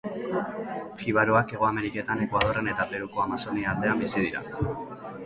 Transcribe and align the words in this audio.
Jibaroak 1.01 1.53
Hego 1.57 1.67
Ameriketan 1.67 2.23
Ekuadorren 2.25 2.71
eta 2.73 2.87
Peruko 2.95 3.23
Amazonia 3.27 3.71
aldean 3.77 4.03
bizi 4.05 4.25
dira. 4.25 4.43